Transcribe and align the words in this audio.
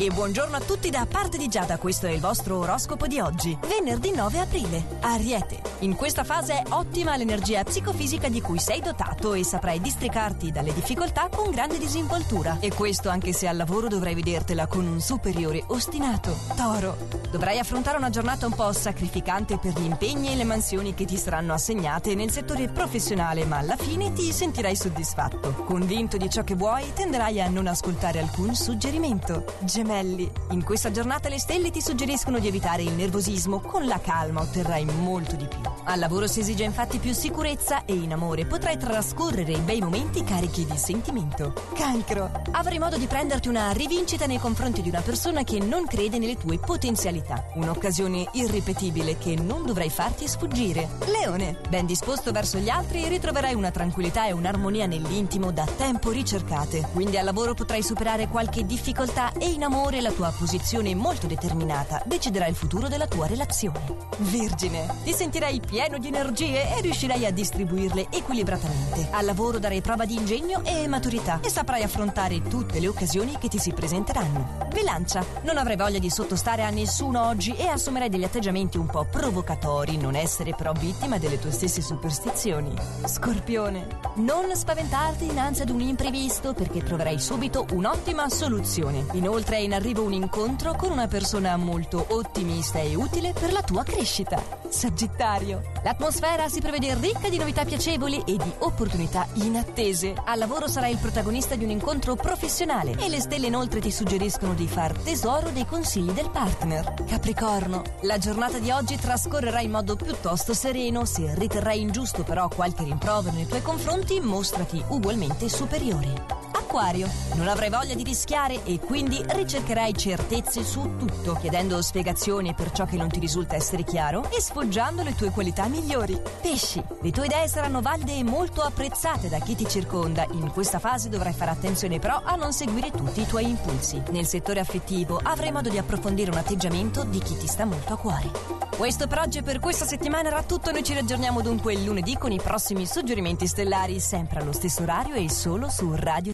E 0.00 0.10
buongiorno 0.12 0.54
a 0.54 0.60
tutti 0.60 0.90
da 0.90 1.08
parte 1.10 1.38
di 1.38 1.48
Giada, 1.48 1.76
questo 1.76 2.06
è 2.06 2.10
il 2.10 2.20
vostro 2.20 2.58
oroscopo 2.58 3.08
di 3.08 3.18
oggi, 3.18 3.58
venerdì 3.66 4.12
9 4.12 4.38
aprile. 4.38 4.84
Ariete. 5.00 5.60
In 5.80 5.96
questa 5.96 6.22
fase 6.22 6.52
è 6.52 6.62
ottima 6.68 7.16
l'energia 7.16 7.64
psicofisica 7.64 8.28
di 8.28 8.40
cui 8.40 8.60
sei 8.60 8.80
dotato 8.80 9.34
e 9.34 9.42
saprai 9.42 9.80
districarti 9.80 10.52
dalle 10.52 10.72
difficoltà 10.72 11.28
con 11.34 11.50
grande 11.50 11.78
disinvoltura. 11.78 12.58
E 12.60 12.72
questo 12.72 13.08
anche 13.08 13.32
se 13.32 13.48
al 13.48 13.56
lavoro 13.56 13.88
dovrai 13.88 14.14
vedertela 14.14 14.68
con 14.68 14.86
un 14.86 15.00
superiore 15.00 15.64
ostinato. 15.66 16.32
Toro. 16.54 16.96
Dovrai 17.32 17.58
affrontare 17.58 17.96
una 17.98 18.08
giornata 18.08 18.46
un 18.46 18.54
po' 18.54 18.72
sacrificante 18.72 19.58
per 19.58 19.72
gli 19.72 19.84
impegni 19.84 20.30
e 20.30 20.36
le 20.36 20.44
mansioni 20.44 20.94
che 20.94 21.06
ti 21.06 21.16
saranno 21.16 21.54
assegnate 21.54 22.14
nel 22.14 22.30
settore 22.30 22.68
professionale, 22.68 23.44
ma 23.44 23.58
alla 23.58 23.76
fine 23.76 24.12
ti 24.12 24.30
sentirai 24.32 24.76
soddisfatto. 24.76 25.64
Convinto 25.64 26.16
di 26.16 26.30
ciò 26.30 26.44
che 26.44 26.54
vuoi, 26.54 26.92
tenderai 26.94 27.40
a 27.40 27.48
non 27.48 27.66
ascoltare 27.66 28.20
alcun 28.20 28.54
suggerimento. 28.54 29.44
Gemelli 29.60 29.87
gemelli. 29.88 30.30
In 30.50 30.62
questa 30.62 30.90
giornata 30.90 31.30
le 31.30 31.38
stelle 31.38 31.70
ti 31.70 31.80
suggeriscono 31.80 32.38
di 32.38 32.46
evitare 32.46 32.82
il 32.82 32.92
nervosismo, 32.92 33.60
con 33.60 33.86
la 33.86 33.98
calma 33.98 34.42
otterrai 34.42 34.84
molto 34.84 35.34
di 35.34 35.46
più. 35.46 35.67
Al 35.90 35.98
lavoro 35.98 36.26
si 36.26 36.40
esige 36.40 36.64
infatti 36.64 36.98
più 36.98 37.14
sicurezza 37.14 37.86
e 37.86 37.94
in 37.94 38.12
amore 38.12 38.44
potrai 38.44 38.76
trascorrere 38.76 39.56
bei 39.60 39.80
momenti 39.80 40.22
carichi 40.22 40.66
di 40.66 40.76
sentimento. 40.76 41.54
Cancro. 41.74 42.30
Avrai 42.50 42.78
modo 42.78 42.98
di 42.98 43.06
prenderti 43.06 43.48
una 43.48 43.72
rivincita 43.72 44.26
nei 44.26 44.38
confronti 44.38 44.82
di 44.82 44.90
una 44.90 45.00
persona 45.00 45.44
che 45.44 45.58
non 45.60 45.86
crede 45.86 46.18
nelle 46.18 46.36
tue 46.36 46.58
potenzialità. 46.58 47.46
Un'occasione 47.54 48.28
irripetibile 48.32 49.16
che 49.16 49.34
non 49.34 49.64
dovrai 49.64 49.88
farti 49.88 50.28
sfuggire. 50.28 50.86
Leone. 51.06 51.58
Ben 51.70 51.86
disposto 51.86 52.32
verso 52.32 52.58
gli 52.58 52.68
altri 52.68 53.08
ritroverai 53.08 53.54
una 53.54 53.70
tranquillità 53.70 54.26
e 54.26 54.32
un'armonia 54.32 54.84
nell'intimo 54.84 55.52
da 55.52 55.64
tempo 55.64 56.10
ricercate. 56.10 56.86
Quindi 56.92 57.16
al 57.16 57.24
lavoro 57.24 57.54
potrai 57.54 57.82
superare 57.82 58.28
qualche 58.28 58.66
difficoltà 58.66 59.32
e 59.32 59.48
in 59.48 59.64
amore 59.64 59.76
amore 59.78 60.02
la 60.02 60.12
tua 60.12 60.34
posizione 60.36 60.94
molto 60.94 61.26
determinata 61.26 62.02
deciderà 62.04 62.46
il 62.46 62.54
futuro 62.54 62.88
della 62.88 63.06
tua 63.06 63.26
relazione. 63.26 63.80
Vergine, 64.18 64.86
ti 65.02 65.12
sentirai 65.12 65.60
pieno 65.60 65.76
di 65.78 66.08
energie 66.08 66.76
e 66.76 66.80
riuscirai 66.80 67.24
a 67.24 67.30
distribuirle 67.30 68.08
equilibratamente. 68.10 69.06
Al 69.12 69.24
lavoro 69.24 69.60
darai 69.60 69.80
prova 69.80 70.04
di 70.04 70.16
ingegno 70.16 70.62
e 70.64 70.88
maturità 70.88 71.38
e 71.40 71.48
saprai 71.48 71.84
affrontare 71.84 72.42
tutte 72.42 72.80
le 72.80 72.88
occasioni 72.88 73.36
che 73.38 73.46
ti 73.46 73.58
si 73.58 73.72
presenteranno. 73.72 74.66
Bilancia, 74.72 75.24
non 75.42 75.56
avrai 75.56 75.76
voglia 75.76 76.00
di 76.00 76.10
sottostare 76.10 76.64
a 76.64 76.70
nessuno 76.70 77.24
oggi 77.26 77.54
e 77.54 77.68
assumerai 77.68 78.08
degli 78.08 78.24
atteggiamenti 78.24 78.76
un 78.76 78.86
po' 78.86 79.06
provocatori, 79.08 79.96
non 79.96 80.16
essere 80.16 80.52
però 80.56 80.72
vittima 80.72 81.18
delle 81.18 81.38
tue 81.38 81.52
stesse 81.52 81.80
superstizioni. 81.80 82.74
Scorpione, 83.06 83.86
non 84.16 84.54
spaventarti 84.54 85.26
dinanzi 85.28 85.62
ad 85.62 85.70
un 85.70 85.80
imprevisto 85.80 86.54
perché 86.54 86.82
troverai 86.82 87.20
subito 87.20 87.66
un'ottima 87.70 88.28
soluzione. 88.28 89.06
Inoltre 89.12 89.60
in 89.60 89.74
arrivo 89.74 90.02
un 90.02 90.12
incontro 90.12 90.74
con 90.74 90.90
una 90.90 91.06
persona 91.06 91.56
molto 91.56 92.04
ottimista 92.08 92.80
e 92.80 92.96
utile 92.96 93.32
per 93.32 93.52
la 93.52 93.62
tua 93.62 93.84
crescita. 93.84 94.42
Sagittario. 94.68 95.67
L'atmosfera 95.82 96.48
si 96.48 96.60
prevede 96.60 96.94
ricca 96.94 97.28
di 97.28 97.38
novità 97.38 97.64
piacevoli 97.64 98.22
e 98.26 98.36
di 98.36 98.52
opportunità 98.58 99.26
inattese. 99.34 100.14
Al 100.24 100.38
lavoro 100.38 100.66
sarai 100.66 100.92
il 100.92 100.98
protagonista 100.98 101.54
di 101.54 101.64
un 101.64 101.70
incontro 101.70 102.16
professionale 102.16 102.96
e 102.98 103.08
le 103.08 103.20
stelle 103.20 103.46
inoltre 103.46 103.80
ti 103.80 103.90
suggeriscono 103.90 104.54
di 104.54 104.66
far 104.66 104.92
tesoro 104.98 105.50
dei 105.50 105.66
consigli 105.66 106.10
del 106.10 106.30
partner. 106.30 106.94
Capricorno. 107.06 107.82
La 108.02 108.18
giornata 108.18 108.58
di 108.58 108.70
oggi 108.70 108.96
trascorrerà 108.96 109.60
in 109.60 109.70
modo 109.70 109.96
piuttosto 109.96 110.52
sereno. 110.52 111.04
Se 111.04 111.34
riterrai 111.34 111.80
ingiusto 111.80 112.24
però 112.24 112.48
qualche 112.48 112.84
rimprovero 112.84 113.36
nei 113.36 113.46
tuoi 113.46 113.62
confronti, 113.62 114.20
mostrati 114.20 114.82
ugualmente 114.88 115.48
superiore. 115.48 116.57
Acquario, 116.68 117.08
non 117.36 117.48
avrai 117.48 117.70
voglia 117.70 117.94
di 117.94 118.02
rischiare 118.02 118.62
e 118.64 118.78
quindi 118.78 119.24
ricercherai 119.26 119.96
certezze 119.96 120.62
su 120.62 120.96
tutto, 120.98 121.32
chiedendo 121.40 121.80
spiegazioni 121.80 122.52
per 122.52 122.72
ciò 122.72 122.84
che 122.84 122.98
non 122.98 123.08
ti 123.08 123.18
risulta 123.18 123.56
essere 123.56 123.84
chiaro 123.84 124.28
e 124.30 124.38
sfoggiando 124.38 125.02
le 125.02 125.14
tue 125.14 125.30
qualità 125.30 125.66
migliori. 125.66 126.20
Pesci, 126.42 126.84
le 127.00 127.10
tue 127.10 127.24
idee 127.24 127.48
saranno 127.48 127.80
valide 127.80 128.16
e 128.16 128.22
molto 128.22 128.60
apprezzate 128.60 129.30
da 129.30 129.38
chi 129.38 129.54
ti 129.54 129.66
circonda. 129.66 130.26
In 130.32 130.52
questa 130.52 130.78
fase 130.78 131.08
dovrai 131.08 131.32
fare 131.32 131.52
attenzione 131.52 131.98
però 132.00 132.20
a 132.22 132.36
non 132.36 132.52
seguire 132.52 132.90
tutti 132.90 133.22
i 133.22 133.26
tuoi 133.26 133.48
impulsi. 133.48 134.02
Nel 134.10 134.26
settore 134.26 134.60
affettivo 134.60 135.18
avrai 135.22 135.50
modo 135.50 135.70
di 135.70 135.78
approfondire 135.78 136.30
un 136.30 136.36
atteggiamento 136.36 137.02
di 137.04 137.18
chi 137.20 137.34
ti 137.38 137.46
sta 137.46 137.64
molto 137.64 137.94
a 137.94 137.96
cuore. 137.96 138.66
Questo 138.76 139.08
per 139.08 139.18
oggi 139.18 139.38
e 139.38 139.42
per 139.42 139.58
questa 139.58 139.84
settimana 139.84 140.28
era 140.28 140.44
tutto, 140.44 140.70
noi 140.70 140.84
ci 140.84 140.94
raggiorniamo 140.94 141.40
dunque 141.40 141.74
lunedì 141.76 142.16
con 142.16 142.30
i 142.30 142.40
prossimi 142.40 142.86
suggerimenti 142.86 143.48
stellari, 143.48 143.98
sempre 143.98 144.38
allo 144.38 144.52
stesso 144.52 144.82
orario 144.82 145.14
e 145.14 145.28
solo 145.28 145.68
su 145.68 145.90
Radio 145.96 146.26